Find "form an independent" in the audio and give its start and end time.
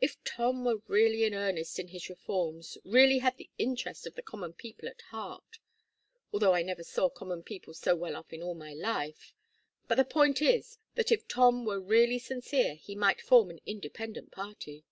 13.20-14.30